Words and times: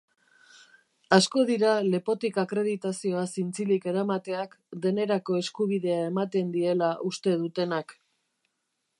Asko 1.17 1.41
dira 1.49 1.73
lepotik 1.89 2.39
akreditazioa 2.43 3.25
zintzilik 3.41 3.85
eramateak 3.91 4.55
denerako 4.85 5.37
eskubidea 5.41 5.99
ematen 6.13 6.49
diela 6.57 6.89
uste 7.11 7.35
dutenak. 7.43 7.95